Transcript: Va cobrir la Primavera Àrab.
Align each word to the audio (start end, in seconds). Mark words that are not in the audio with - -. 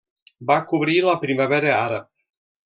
Va 0.51 0.55
cobrir 0.71 0.95
la 1.09 1.15
Primavera 1.27 1.73
Àrab. 1.83 2.09